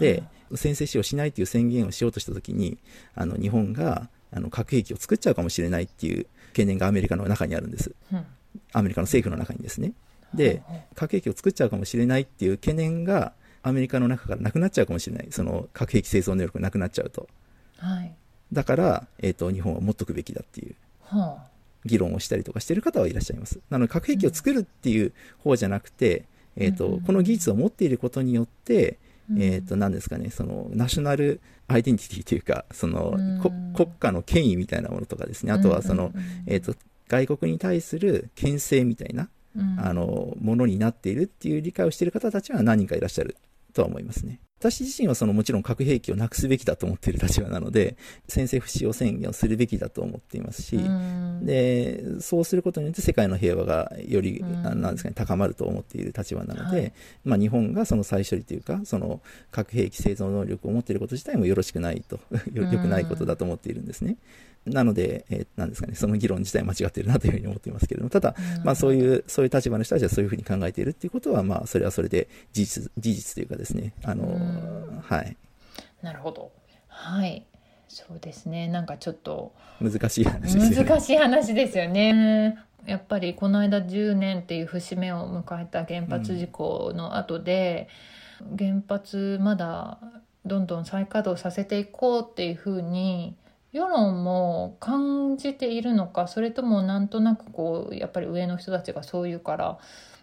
[0.00, 0.22] で
[0.54, 2.78] 先制使用しないっていう宣言をしようとした時に
[3.14, 7.94] あの日本があの核兵器を作っちゃうかもしれないっていう懸念がアメリカの中にあるんです。
[8.12, 8.26] うん。
[8.72, 9.92] アメリカの政府の中にですね。
[10.34, 10.62] で
[10.94, 13.32] 核兵器を作っちゃうかもしれないっていう懸念が
[13.62, 15.28] アメリカの中からなくなっちゃうかもしれない。
[15.30, 17.28] その核兵器製造能力がなくなっちゃうと。
[17.78, 18.14] はい。
[18.52, 20.74] だから、えー、と日本は持っとくべきだっていう。
[21.02, 21.46] は
[21.84, 23.60] 議論をしたりとかしてる方はいらっしゃいます。
[23.70, 26.24] なので核兵器を作るっていう方じゃなくて、
[26.56, 26.94] えーとうん。
[26.94, 27.00] うん。
[27.02, 28.98] この技術を持っていることによって
[29.30, 33.16] あえー、と何ですかねそのナショナルアイデンティティというかその、
[33.74, 35.52] 国家の権威みたいなものとかですね。
[35.52, 36.12] あとはその、
[36.46, 36.74] えー、と
[37.08, 39.28] 外国に対する牽制みたいな、
[39.78, 43.36] あのものになっているっていう理解をしている方たちは何人かいらっしゃる
[43.74, 44.40] とは思いますね。
[44.58, 50.78] 私自身はそのもちろん核兵器をなくすべきだと思っている立場なので先制不使用宣言をするべきだと思っていますし、
[51.42, 56.92] でそうすることによって世界の平和がより、なんですかね、高まると思っている立場なので、はい。
[57.24, 62.18] まあ、日本がその再処理というかその核兵器製造能力を持っていること自体もよろしくないと
[62.52, 64.16] よよくないことだと思っているんですね。
[64.68, 75.36] なので、えーなんですかね、その議論自体間違っているなというふうに思っていますけれども、ただ、まあ、そうういう、そういう立場の人たちはそういうふうに考えているっていうことは、まあ、それはそれで事実、事実というかですね、あの、うんはい。
[76.02, 76.52] なるほど
[76.88, 77.44] はい
[77.88, 80.84] そうですねなんかちょっと難しい話ですよね。
[80.84, 82.58] 難しい話ですよね。
[82.86, 87.88] やっぱりこの間10年っていう節目を迎えた原発事故の後で、
[88.58, 89.98] 原発まだ
[90.44, 93.36] どんどん再稼働させていこうっていうふうに
[93.78, 99.78] 世論も感じているのかそれともなんとなくこうやっぱり上の人たちがそう言うから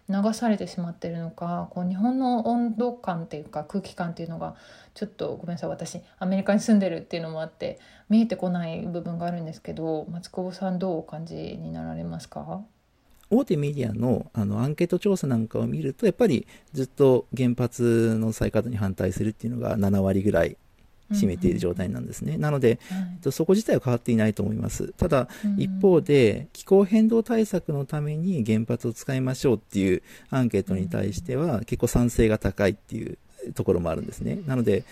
[0.09, 4.55] 流されてしまってるのかこう日本の温度感っていうか空気感っていうのが
[4.93, 12.61] ちょっとごめんなさい私アメリカに住んでるっていうのもあって見えてこない部分があるんですけど松久保さんどうお感じになられますか？
[13.31, 20.57] 大手メディアのあのアンケート調査なんかを見るとやっぱりずっと原発の再稼働に反対するっていうのが7割ぐらい
[21.11, 22.37] 占めている状態なんですね。
[22.37, 22.95] なので、は
[23.27, 24.93] いそこ自体は変わっていないと思います。
[24.97, 33.17] ただ、うん一方で、気候変動対策のために原発を使いましょうっていうアンケートに対しては、結構賛成が高いっていう
[33.53, 34.39] ところもあるんですね。
[34.45, 34.83] なので、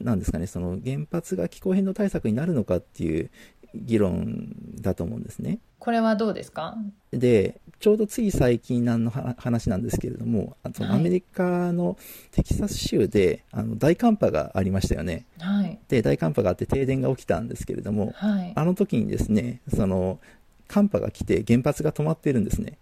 [0.00, 3.30] なんですかね、その原発が気候変動対策になるのかっていう
[3.74, 5.58] 議論だと思うんですね。
[5.78, 6.76] これはどうですか？
[7.12, 11.96] で、ちょうどつい最近のは話なんですけれども、あとはいアメリカの
[12.32, 15.24] テキサス州であの大寒波がありましたよね。
[15.38, 20.18] はいで、大寒波があって停電が起きたんですけれども、はいあの時にですね、その
[20.66, 22.76] 寒波が来て原発が止まっているんですね。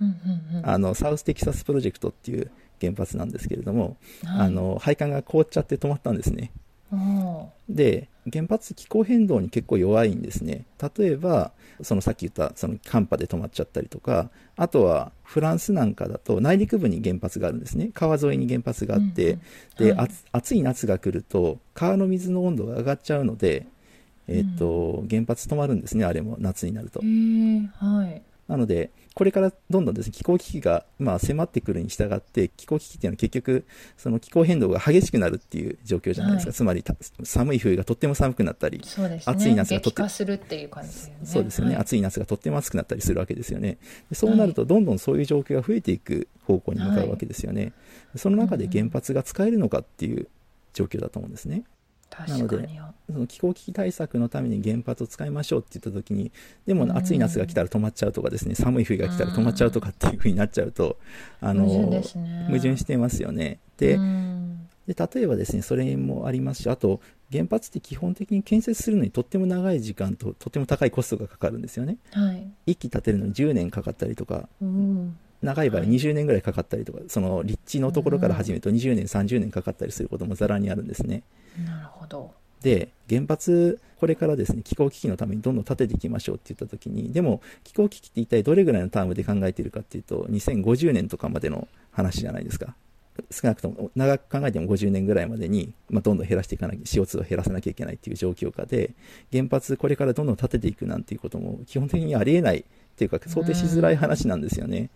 [0.00, 0.10] うんう
[0.54, 2.50] んうんあのサウステキサスプロジェクトっていう
[2.80, 6.50] 原発なんですけれども、はいあの配管が凍っちゃって止まったんですね。
[7.68, 10.64] で原発気候変動に結構弱いんですね。
[10.96, 17.90] 例えばそのさっき言ったその寒波で止まっちゃったりとかあとはフランスなんかだと内陸部に原発があるんですね。
[17.94, 19.38] 川沿いに原発があって、
[19.78, 20.08] うんで、はい。
[20.32, 23.66] あ暑い夏が来ると川の水の温度が上がっちゃうので、
[24.28, 27.00] えっと原発止まるんですねあれも夏になると。
[27.00, 33.64] はいなので、これからどんどんですね、気候危機が、まあ、迫ってくるに従って、気候危機っていうのは結局、
[33.96, 36.48] その気候変動が激しくなるっていう状況じゃないですか。
[36.48, 43.78] はいつまりた、寒い冬がとっても寒くなったり、ね暑い夏がとって激化するっていう感じですよねそうですよね、はい暑い夏がとっても暑くなったりするわけですよね。
[44.08, 47.72] でそうなると、どんどんそういう状況が増えていく方向に向かうわけですよね。
[48.16, 50.28] その中で原発が使えるのかっていう
[50.74, 51.62] 状況だと思うんですね。
[52.10, 52.80] 確かに。
[53.10, 56.30] その気候危機対策のために原発を使いましょうって言った時に
[56.66, 56.96] でもうん。
[56.96, 60.96] 暑い夏が来たら止まっちゃうとかですね寒い冬が来たら止まっちゃうとかっていう風になっちゃうと
[61.40, 62.44] あの矛盾ね。
[62.48, 63.58] 矛盾してますよね。
[63.78, 64.68] でうん。
[64.86, 71.96] で例えばですねそれもありますしあと原発って基本的に建設するのにとっても長い時間ととても高いコストがかかるんですよね。
[72.12, 72.48] はい。
[72.66, 74.48] 一気建てるのに10年かかったりとか。
[74.60, 75.90] うん長い場合はい。
[75.90, 81.22] 20年ぐらいかかったりとか、その立地のところから始めると20年30年かかったりすることもざらにあるんですね。
[81.66, 82.40] なるほど。
[82.62, 92.74] で原発これからですね気候危機のためにどんどん建てていきましょうって言った時にでも気候危機って一体どれぐらいのタームで考えているかっていうと2050年とかまでの話じゃないですか。
[93.30, 98.92] 少なくとも長く考えても50年ぐらいまでに、まあ、どんどん減らしていかなきゃ CO2 を減らさなきゃいけないっていう状況下で
[99.30, 102.64] 原発これからどんどん建てていくなんていうことも基本的にありえないっ
[102.96, 104.88] ていうか想定しづらい話なんですよね。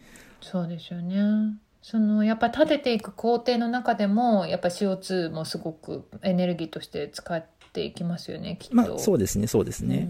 [0.44, 1.56] そうですよね。
[1.80, 8.76] そのやっぱ立てていく工程の中でもやっぱ CO2 もすごくエネルギーとして使っていきますよねきっと。
[8.76, 10.08] まあそうですねそうですね。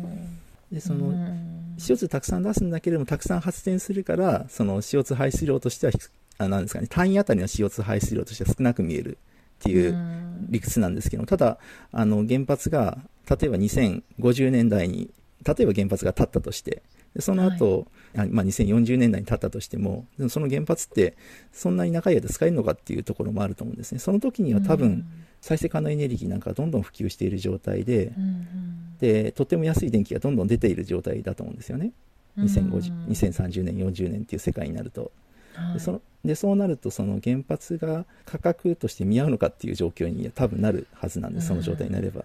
[0.72, 1.76] でその、うん。
[1.78, 5.98] CO2 たくさん出すんだけれどもたくさん発電するからその CO2 排出量としてはひ
[6.38, 9.18] あなんですかね単位あたりの CO2 排出量としては少なく見える
[9.60, 10.46] っていううん。
[10.48, 11.58] 理屈なんですけどただ
[11.92, 15.10] あの原発が例えば2050年代に
[15.44, 16.82] 例えば原発が建ったとして
[17.14, 21.16] でその後、あまあ、2040年代に建ったとしてもでもその原発って
[21.52, 23.98] そんなに長い間使えるのかっていうところもあると思うんですね。
[23.98, 25.04] その時には多分
[25.40, 28.98] 再生可能エネルギーなんかがどんどん普及している状態でうんうん。
[29.00, 31.92] でとっても安い電気がどんどん出ている状態だと思うんですよね。
[32.38, 32.44] うん。
[32.46, 35.10] 2050 2030年40年っていう世界になると。
[35.54, 35.74] はい。
[35.74, 42.24] でそのでそうなるとその原発が価格として見合うのかっていう状況に多分なるはずなんですその状態になれば。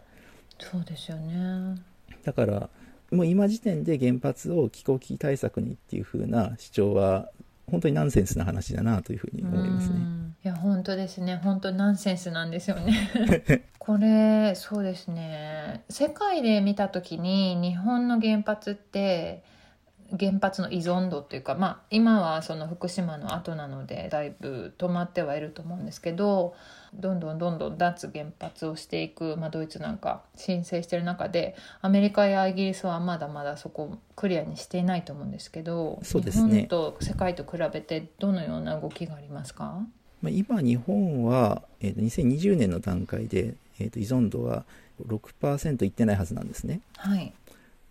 [0.60, 1.76] そうですよね。
[2.24, 2.70] だから
[3.12, 7.30] もう今時点で原発を気候危機対策にっていう風な主張は
[7.70, 9.96] 本当にナンセンスな話だなというふうに思いますね。
[9.96, 10.36] うん。
[10.44, 11.40] いや本当ですね。
[11.44, 13.66] 本当ナンセンスなんですよね。
[13.78, 15.84] これそうですね。
[15.90, 19.44] 世界で見た時に日本の原発って
[20.18, 26.56] 原発の依存度っていうかまあ今はその福島の後なのでだいぶ止まってはいると思うんですけど
[26.94, 36.50] どんどんどんどん脱原発をしていく、まあ、ドイツなんか申請してる中でアメリカやイギリスはまだまだそこクリアにしていないと思うんですけどそうですね。
[36.50, 39.82] 日本と世界と比べてどのような動きがありますか？
[40.22, 44.66] まあ、今日本は、えー、と2020年の段階で、えー、と依存度は
[45.08, 46.82] 6%いってないはずなんですね。
[46.98, 47.32] はい。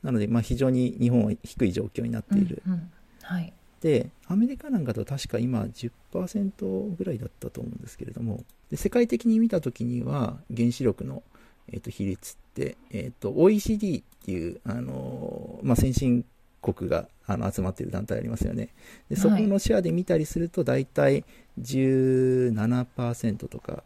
[0.02, 2.62] なので、まあ、非常に日本は低い状況になっている。
[2.66, 2.90] うんうん。
[3.22, 3.52] はい。
[3.80, 11.22] でアメリカなんかと確か今10%ぐらいだったと思うんですけれどもで世界的に見た時には原子力の
[11.70, 16.24] えっと比率って、えっと OECD っていう、あのまあ、先進
[16.62, 18.70] 国があの集まっている団体ありますよね。
[19.10, 21.24] でそこのシェアで見たりすると大体
[21.60, 23.82] 17%とか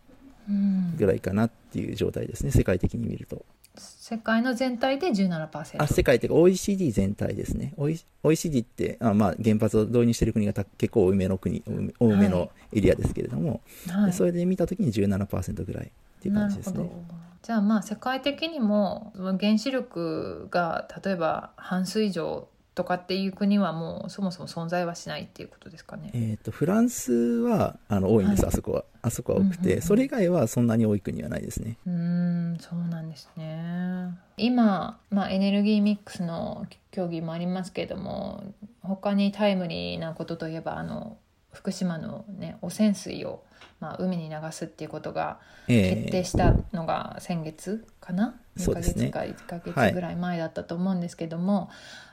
[0.48, 0.96] うん。
[0.96, 3.44] ぐらいかなっていう状態ですね世界的に見ると
[3.76, 7.72] 世界の全体で17%あ世界というか OECD 全体ですね。
[7.76, 7.88] O-
[8.22, 11.62] OECD ってあ、まあ、原発を導入している国がた結構多めの国
[11.98, 14.06] 多めのエリアですけれども、はい。
[14.06, 15.88] でそれで見たときに17%ぐらいっ
[16.20, 16.78] ていうな感じですね。
[16.78, 17.22] るほど。
[17.42, 26.10] じゃあまあ世界的にも原子力が例えば半数以上とかっていう国はもうそもそも存在はしないっていうことですかね。
[26.14, 28.48] えー、とフランスはあの多いんです、はい。
[28.48, 28.84] あそこは。
[29.02, 29.82] あそこは多くて、うんうんうん。
[29.82, 31.76] それ以外はそんなに多い国はないですね。
[31.86, 34.16] うーんそうなんですね。
[34.36, 38.42] 今、まあ、エネルギーミックスの競技もありますけれども
[38.80, 41.18] 他にタイムリーなことといえばあの
[41.52, 43.42] 福島の、ね、汚染水を、
[43.80, 49.10] まあ、海に流すっていうことがえ決定したのが先月かな、2ヶそうですね。
[49.10, 51.70] 月か1ヶ月ぐらい前だったと思うんですけども、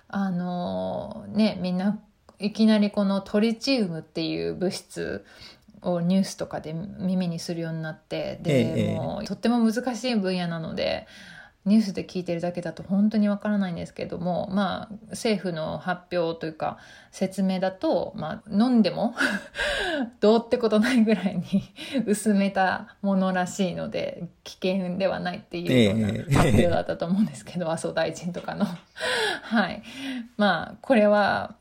[0.10, 2.00] あのねみんな
[2.40, 5.26] いきなりこのトリチウムっていう物質
[5.82, 8.96] をニュースとかで耳にするようになってで、ええ。
[8.96, 11.08] もうとっても難しい分野なので
[11.70, 16.80] ニュースで聞いてるだけだと本当にわからないんですけどもまあ政府の発表というか
[17.12, 19.14] 説明だと、まあ、飲んでも
[20.20, 21.64] どうってことないぐらいに
[22.08, 28.66] 薄めたものらしいので危険ではないっていうようなええ発表だったと思うんですけど、麻生大臣とかの。
[29.44, 29.84] はい、
[30.38, 31.56] まあこれは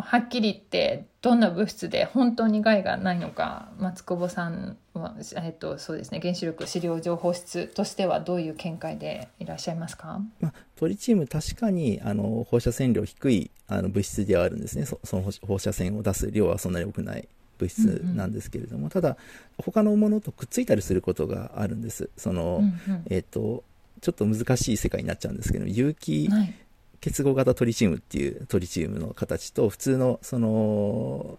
[0.00, 10.20] はっきり言ってどんな物質で本当に害がないのか松久保さんは、えっと、そうですね原子力資料情報室としてはどういう見解でいらっしゃいますか？
[10.40, 14.86] まあ、トリチウム確かにあの放射線量低いあの物質ではあるんですね。
[14.86, 17.84] そその放射線を出す量はそんなに多くない物質
[18.16, 19.16] なんですけれども、ただ
[19.58, 22.08] 他のものとくっついたりすることがあるんです。
[22.16, 23.04] その、うんうん。
[23.10, 23.62] えっ、と
[24.00, 26.54] ちょっと難しい世界になっちゃうんですけど有機はい
[27.00, 31.38] 結合型トリチウムっていうトリチウムの形と普通のその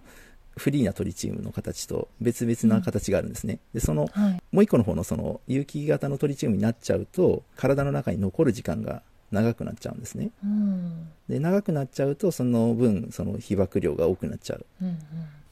[0.57, 4.41] フリーなトリチウムの形と別々な形があるんですね、でそのはい。
[4.51, 10.31] もう一個の方のその有機型のトリチウムになっちゃうと体の中に残る時間が長くなっちゃうんですね。
[10.43, 11.09] うん。
[11.29, 14.65] で長くなっちゃうとその分その被曝量が多くなっちゃう。
[14.81, 14.97] うんうん。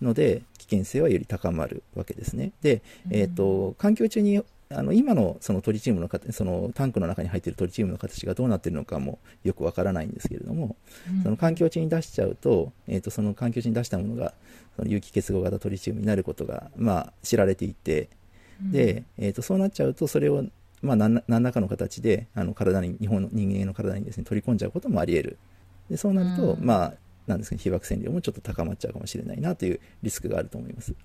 [0.02, 2.52] ので危険性はより高まるわけですね。
[2.62, 10.75] で、えー、と環境中にあの今のそのトリチウムの形そのタンクの中に入っているトリチウムの形がどうなっているのかもよくわからないんですけれども、
[11.10, 11.23] うん。
[11.23, 14.36] その環境中に出しちゃうと,、えー、とその環境中に出したものが
[14.75, 18.10] その有機結合型トリチウムになることが、まあ、知られていて
[18.62, 20.45] で、えー、とそうなっちゃうとそれを、
[20.84, 25.38] まあ、何何らかの形であの体に日本の人間の体にですね取り込んじゃうこともあり得る。
[25.89, 26.63] でそうなると、うん。
[26.63, 26.93] まあ
[27.25, 30.91] なんですかね被曝線量もちょっと高まっちゃうかもしれないなというリスクがあると思います。
[30.91, 30.97] うん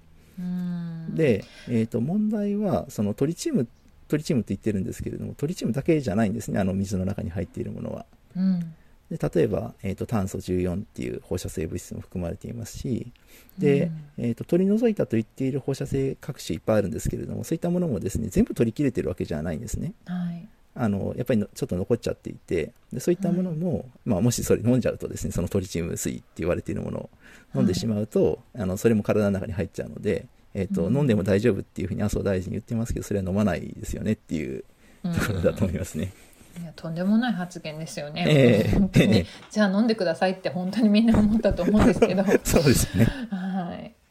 [1.11, 3.69] で、えー、と問題はそのトリチウム
[4.09, 8.07] トリチウムって言ってるんですけれどもトリチウムだけじゃないんですねあの水の中に入っているものは。
[8.37, 8.75] うん。
[9.11, 13.13] で例えば、えー、と炭素14っていう放射性物質も含まれていますし
[13.59, 19.93] で、えー、と取り除いたと言っている放射性各種いっぱいあるんですけれどもそういったものもですね全部取り切れてるわけじゃないんですね。
[20.07, 27.11] はいあのやっぱりのちょっと残っちゃっていてでそういったものも、まあ、もしそれ飲んじゃうとですねそのトリチウム水って言われているものを
[27.55, 30.97] 飲んでしまうと、あのそれも体の中に入っちゃうので、えーとうん。
[30.97, 34.65] 飲んでも大丈夫っていうふうに麻生大臣言ってますけどそれは飲まないですよねっていう
[35.03, 36.13] ところだと思いますね。
[36.61, 38.71] いやとんでもない発言ですよね、ええ。
[38.79, 39.19] 本当に。
[39.19, 39.27] ええ。
[39.51, 42.25] じゃあ飲んでくださいって本当にみんな思ったと思うんですけど。
[42.45, 43.09] そうですね。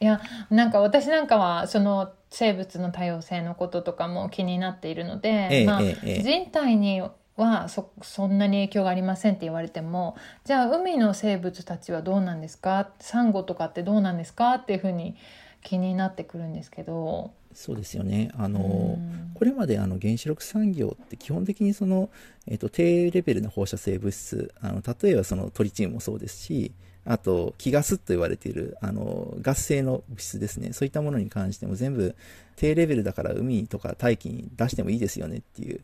[0.00, 7.02] い、いやなんか私なんかはその生物の多様性のこととかも気になっているので、ええまあえ人体に
[7.36, 12.90] はそそんなに影響がありませんって言われてもじゃあ海の生物たちはどうなんですか？
[13.00, 14.54] サンゴとかってどうなんですか？
[14.54, 15.16] っていうふうに
[15.62, 17.32] 気になってくるんですけど。
[17.52, 18.32] そうですよね。
[18.36, 18.62] あの、う
[18.98, 22.08] んこれまであの原子力産業って基本的にその、
[22.46, 26.72] えっと低レベルな放射性物質あの例えばそのトリチウムもそうですし
[27.04, 32.14] あと気ガスと言われているあのガス性の物質ですねそういったものに関しても全部
[32.56, 35.80] 低レベルだから海とか大気に出してもいいですよねっていう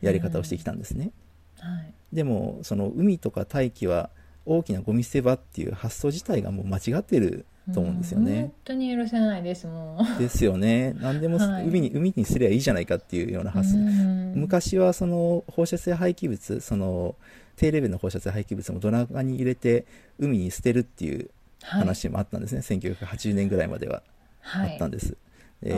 [0.00, 1.10] やり方をしてきたんですね。
[1.58, 4.10] はいでもその海とか大気は
[4.44, 8.40] 大きなゴミ捨て場っていう発想自体がもう間違ってると思うんですよね。
[8.40, 10.18] 本当に許せないですもん。
[10.18, 10.94] ですよね。
[11.00, 13.78] 何でもはい海に、海にすればいいじゃないかっていうような発想。
[13.78, 17.16] うん昔はその放射性廃棄物、その
[17.56, 19.86] 低レベルの放射性廃棄物もドラガに入れて
[20.18, 21.30] 海に捨てるっていう
[21.62, 22.60] はい話もあったんですね。
[22.60, 24.02] 1980年ぐらいまでは
[24.42, 25.16] あはいったんです。
[25.62, 25.76] えあ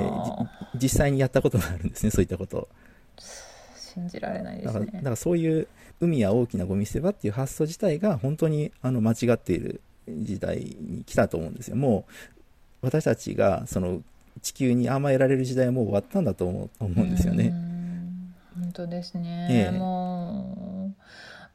[0.74, 2.68] ーじ実際にやったことがあるんですね、そういったことを。
[3.76, 5.10] 信じられないでだから、すねだか。
[5.10, 5.68] らそういう
[6.00, 11.76] 海は大きなゴミ捨て場っていう発想自体が本当にあの間違っている時代に来たと思うんですよ。
[11.76, 12.06] も
[12.82, 14.02] う私たちがその
[14.42, 17.48] 地球に甘えられる時代はもう終わったんだと思う思うんですよね。
[17.48, 21.02] うん本当ですね、ええもう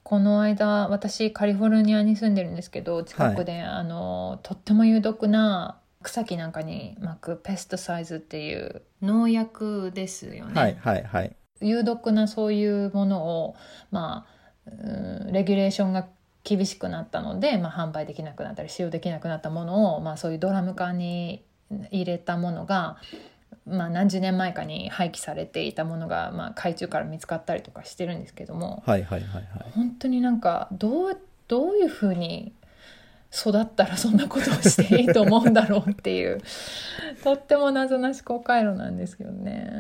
[0.04, 11.36] この間私カリフォルニアに住んでるんですけど近くで、あのとっても有毒な草木なんかに巻くペストサイズっていう農薬ですよね、はいはいはい。
[11.62, 13.56] 有毒なそういうものを
[13.92, 16.08] まあうんレギュレーションが
[16.44, 21.46] 厳しくなったので、まあ、販売できなくなったり使用できなくなったものを、まあ、そういうドラム缶に
[21.92, 22.98] 入れたものが、
[23.66, 32.54] まあ、何十年前かに廃棄されていたものが、まあ、海中から見つかったりとかしてるんですけどもはいはいはいはい本当になんかどうどういうふうに
[33.34, 36.40] 育ったらそんなことをしていいと思うんだろうっていう
[37.24, 39.72] とっても謎な思考回路なんですけどね。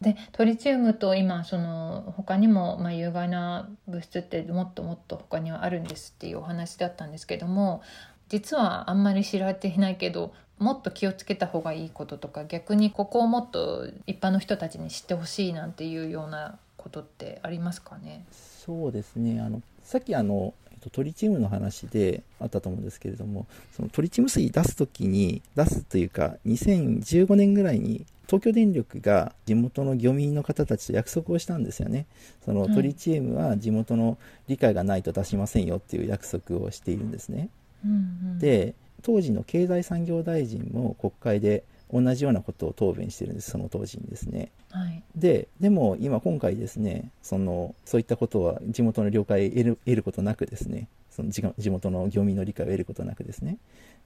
[0.00, 7.82] でトリチウムと今その他にも、まあ、有害な物質ってもっともっと他にはあるんですっていうお話だったんですけども
[8.28, 18.24] 実はあんまり知られていないけどもっと気をつけた方がいいこととか逆にここをもっと一般の人たちに知ってほしいなんていうようなことってありますかね？
[18.32, 19.40] そうですね。
[19.40, 32.06] あのさっきあのえっとトリチウムの話であったと思うんですけれどもそのトリチウム水出す時に出すというか2015年ぐらいに東京電力が地元の漁民の方たちと約束をしたんですよね。
[32.44, 34.18] そのはいトリチウムは地元の
[34.48, 37.42] 理解がないと出しませんよっていう約束をしているんですね。
[37.42, 37.50] うん
[37.84, 41.62] うんで当時の経済産業大臣も国会で
[41.92, 44.50] 同じようなことを答弁してるんですその当時にですね。
[44.70, 45.02] はい。
[45.16, 53.58] ででも今今回ですねそのそういったことは地元の了解を得る得ることなくですねその地元の漁民の理解を得ることなくですね、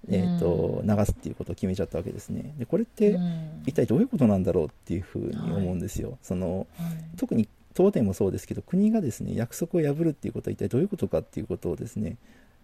[0.09, 2.55] えーとうん流すっていうことを決めちゃったわけですね。
[2.59, 3.63] でこれってうん。
[3.67, 7.17] 一体どういうことなんだろうっていうふうに思うんですよ、そのはい。
[7.17, 12.17] 特に東電もそうですけど国がですね約束を破るっていうことは一体どういうことかっていうことをですね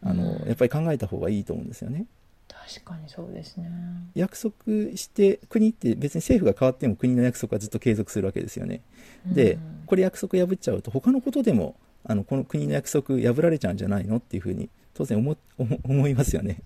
[0.02, 2.06] あの、うんやっぱり考えた方がいいと思うんですよね。
[2.48, 3.70] 確かにそうですね。
[4.14, 4.52] 約束
[4.96, 8.80] して国って別に政府が変わっても国の約束はずっと継続するわけですよね。
[9.26, 9.60] でうん。
[9.86, 16.62] これ約束破っちゃうと他のことでもあのこの国の約束破られちゃうんじゃないのっていうふうに当然思思 思いますよね。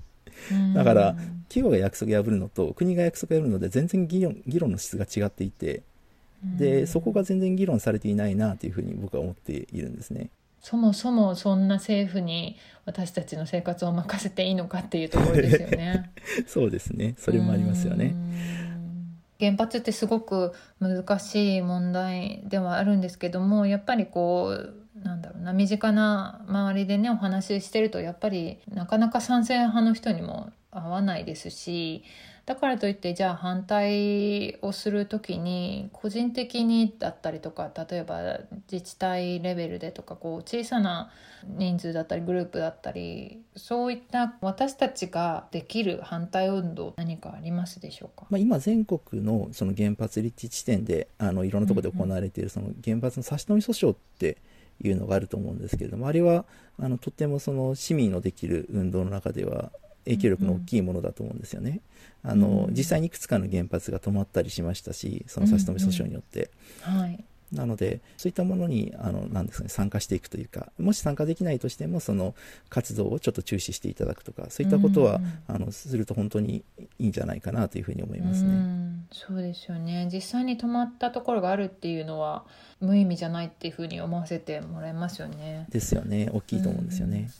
[0.74, 1.14] だから
[1.48, 5.82] 企業が約束破るのと国が約束破るので全然議論議論の質が違っていて
[6.42, 10.30] でそこが全然議論されていないなというふうに僕は思っているんですね
[10.62, 16.10] そもそもそんな政府に私たちの生活を任せていいのかっていうところですよね。
[16.46, 19.18] そうですねそれもありますよねうん。
[19.40, 32.04] 原発ってすごく難しい問題ではあるんですけどもやっぱりこうなんだろうな身近な周りでねお話ししてるとやっぱりなかなか賛成派の人にも合わないですし
[32.44, 38.40] だからといってじゃあ反対をする時に個人的にだったりとか例えば
[38.70, 41.10] 自治体レベルでとかこう小さな
[41.46, 54.38] 人数だったりグループだったりそういった私たちができる反対運動何かありますでしょうか、まあ、今全国のその原発立地地点であのいろんなところで行われているその原発の差し止め訴訟って
[54.80, 56.44] いうのがあると思うんですけれどもあれは
[56.80, 59.70] あのとってもその市民のできる運動の中では
[60.04, 61.80] 影響力の大きいものだと思うんですよね。
[62.22, 66.50] あのうん実際にいくつかの原発が止まったりしましたしその差し止め訴訟によって。
[66.80, 72.34] はいなのでそういったものにあのなんですか、ね、参加していくというかもし参加できないとしてもその
[72.70, 76.64] 活動をちょっと中止していただくとかそういったことは、うんあのすると本当に
[76.98, 78.54] いいんじゃないかなというふうに思いますうね。
[78.54, 82.44] んそうですよね実際に止まったところがあるっていうのは
[82.80, 85.66] 無意味じゃないっていうふうに思わせてもらえますよね。
[85.68, 87.30] ですよね大きいと思うんですよね。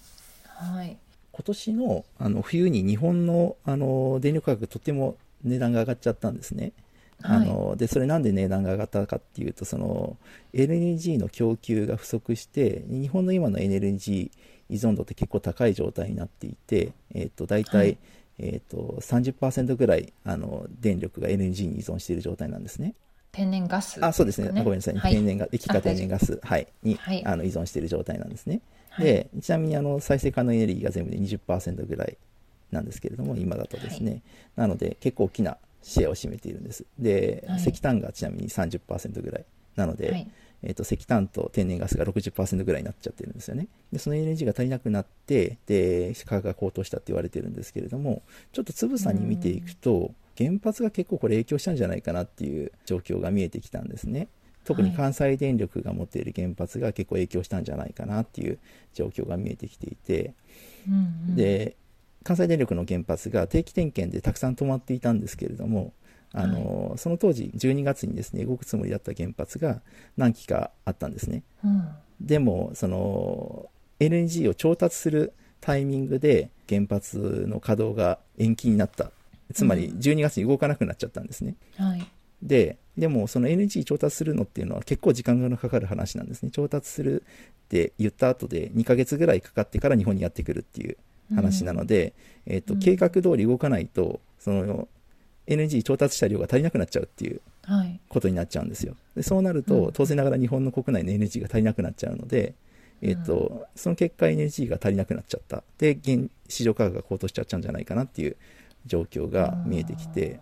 [0.44, 0.98] はい、
[1.32, 6.72] 今年のあの冬に日本のあの電力価格とても値段が上がっちゃったんですね。
[7.24, 10.16] あのでそれなんで値段が上がったかっていうとその
[10.54, 17.98] LNG の供給が不足して日本の今のエネルギー依存度って結構高い状態になっていて、えー、と大体、はい。
[18.38, 22.94] えー、と30%ぐらいあの電力が LNG に依存している状態なんですね。
[23.30, 24.48] 天然ガスあそうですね。
[24.62, 25.12] ごめんなさい、はい。
[25.12, 27.24] 天然ガ液化天然ガス、はい、に、はい。
[27.24, 28.60] あの依存している状態なんですね。
[28.92, 29.04] はい。
[29.04, 32.16] でちなみにあの再生可能エネルギーが全部で20%ぐらい
[32.70, 34.22] なんですけれども今だとですね、
[34.56, 36.84] なので結構大きなシェアを占めているんです。
[36.98, 37.58] で、はい。
[37.58, 39.44] 石炭がちなみに30%ぐらい。
[39.76, 40.30] なので、はい。
[40.64, 43.66] えー、と石炭と天然ガスが60%ぐらいになっちゃってるんですよね。
[43.92, 48.22] でその LNG が足りなくなってで価格が高騰したって言われてるんですけれども
[48.52, 54.28] ちょっとつぶさに見ていくと原発が結構これ影響したんじゃないかなっていう状況が見えてきたんですね
[54.64, 58.58] 特に関西電力が持っている原発が結構影響したんじゃないかなっていう
[58.94, 60.34] 状況が見えてきていて、
[60.88, 61.36] うんうん。
[61.36, 61.76] で
[62.24, 65.92] 関西電力の原発が定期点検でたくさん止まっていたんですけれども
[66.34, 69.82] あの、その当時12月にですね動くつもりだった原発が
[70.16, 71.42] 何基かあったんですね。
[71.64, 71.88] うん。
[72.20, 73.68] でもその
[74.00, 79.10] LNG を調達するタイミングで原発の稼働が延期になった。
[79.52, 79.98] つまりうん。
[79.98, 82.06] 12月に動かなくなっちゃったんですね、はい
[82.42, 86.50] ででもその NG 調達するのっていうのは結構時間がかかる話なんですね。
[86.50, 90.96] 調達するって言った後で2ヶ月ぐらいかかってから日本にやってくるっていう
[91.34, 92.12] 話なので、
[92.46, 94.88] えーと計画通り動かないとその
[95.46, 97.40] NG 調達した量が足りなくなっちゃうっていう
[98.08, 98.94] ことになっちゃうんですよ。
[99.16, 102.54] でそうなると、当然ながら日本の国内の NG が足りなくなっちゃうので、
[103.00, 105.62] えーとその結果 NG が足りなくなっちゃった。
[105.78, 108.36] で現市場価格が高騰しちゃっちゃうんじゃないかなっていう
[108.86, 110.40] 状況が見えてきて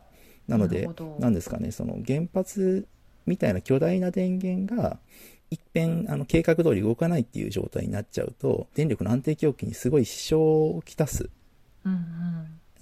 [0.51, 0.89] なので
[1.21, 2.87] 何ですかねその原発
[3.25, 4.99] みたいな巨大な電源が
[5.51, 10.45] いっぺんあの計画通り動かないっていう状態になっちゃうと電力の安定供給にすごい支障
[10.77, 11.31] をきたす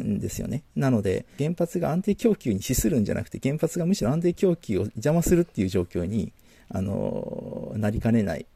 [0.03, 0.63] んですよね。
[0.77, 6.33] なので原発が安定供給に資するんじゃなくて原発がむしろ安定供給を邪魔するっていう状況に
[6.71, 8.47] あのなりかねない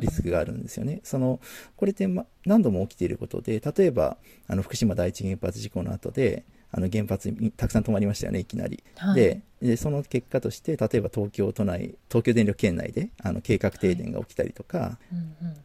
[0.00, 1.00] リスクがあるんですよね。
[1.02, 1.40] その
[1.76, 2.08] これって
[2.44, 4.16] 何度も起きていることで例えば
[4.46, 8.82] あの福島第一原発事故の後であの原発にたくさん止まりましたよねいきなり。
[8.96, 14.98] はい、ででその結果として例えば東京都内東京電力圏内であの計画停電が起きたりとか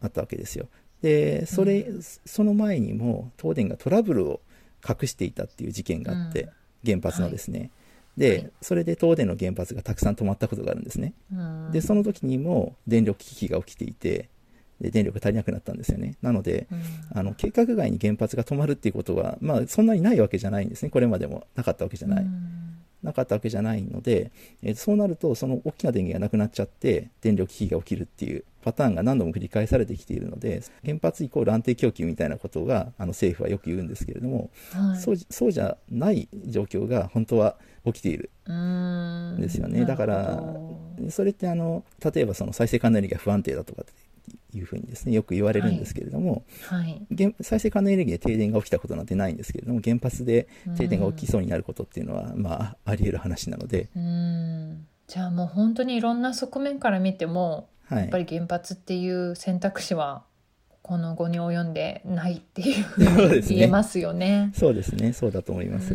[0.00, 0.68] あったわけですよ。
[1.02, 4.40] でそれ、うん、その前にも東電がトラブルを
[4.88, 6.48] 隠していたっていう事件があって、
[6.84, 7.58] 原発のですね。
[7.58, 7.70] はい
[8.16, 11.14] で、それで東電の原発がたくさん止まったことがあるんですね。
[11.72, 14.28] で、その時にも電力危機が起きていて、で
[14.90, 16.16] 電力が足りなくなったんですよね。
[16.22, 16.66] なので、
[17.14, 20.90] あの計画外に原発が止まるっていうことは、まあ、そんなにないわけじゃないんですね。
[20.90, 22.26] これまでもなかったわけじゃない。
[23.02, 24.30] なかったわけじゃないので、
[24.62, 39.84] えー、そうなると、その大きな電源がなくなっちゃって、電力危機が起きるっていうパターンが何度も繰り返されてきているので、原発イコール安定供給みたいなことがあの政府はよく言うんですけれども、はい、そうそうじゃない状況が本当は起きているんですよね。
[39.84, 40.42] だから、
[41.10, 43.82] それってあの、例えばその再生可能エネルギーが不安定だとか
[44.58, 47.06] いうふうにですね、よく言われるんですけれども、はい、
[47.40, 53.88] 再生可能エネルギーで停電が起きたことなんてないんですけれども、原発で停電が起きそうになることっていうのは、まあ、あり得る話なので。
[55.08, 60.24] じゃあもう本当にいろんな側面から見ても、はい、やっぱり原発っていう選択肢は
[60.82, 64.52] この後に及んでないっていうふうに言えますよね。
[64.54, 65.94] そうですね、そうだと思います。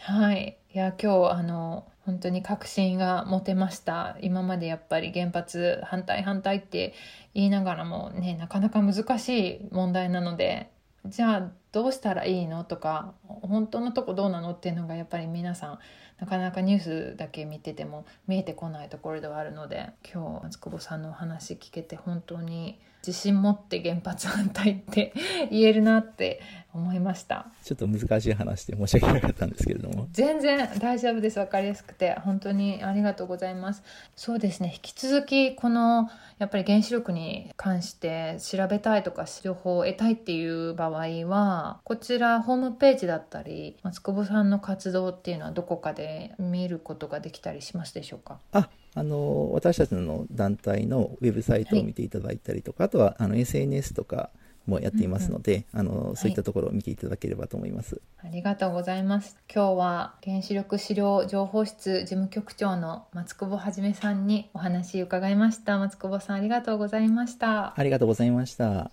[0.00, 4.16] はい、いや今日あの本当に確信が持てました。
[4.20, 6.94] 今までやっぱり原発反対反対って
[7.34, 10.70] 言いながらもねなかなか難しい問題なので
[11.06, 12.64] じゃあどうしたらいいの？
[12.64, 15.78] とか本当のとこどうなのっていうのがやっぱり皆さん
[16.18, 16.80] なかなかニュー
[17.12, 25.12] スだけ見てても見えてこないところではあるので今日松久保さんのお話聞けて本当に自信持って原発反対って
[25.50, 26.40] 言えるなって
[26.72, 27.46] 思いました。
[27.62, 30.08] ちょっと難しい話で申し訳なかったんですけれども。
[30.10, 32.18] 全然大丈夫です分かりやすくて。
[32.24, 33.82] 本当にありがとうございます。
[34.16, 34.72] そうですね。
[34.74, 41.26] 引き続きこのやっぱり原子力に関して調べたいとか情報を得たいっていう場合
[41.66, 48.38] はこちらホームページだったり松久保さんの活動っていうのはどこかで見ることができたりしますでしょうか？
[48.52, 54.30] ああの私たちの団体のウェブサイトを見ていただいたりとか、はい、あとはあの SNS とか
[54.66, 55.80] もやっていますので、うん。
[55.80, 59.36] うん、あのそういったところを見ていただければと思います、はい、ありがとうございます。
[59.52, 65.78] 今日は原子力資料情報室事務局長の松久保はじめさんにお話伺いました。
[65.78, 67.78] 松久保さんありがとうございました。
[67.78, 68.90] ありがとうございました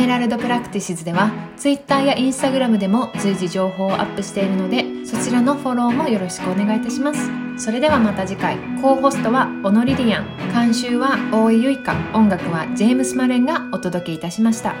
[0.00, 7.28] エメラルドプラクティシズでは Twitter や Instagram でも随時情報をアップしているのでそちらのフォローもよろしくお願いいたします。
[7.62, 8.56] それではまた次回。
[8.80, 10.26] コーホストはオノリリアン。
[10.54, 14.74] 監修は大井ゆいか音楽はジェームス・マレンがお届けいたしました。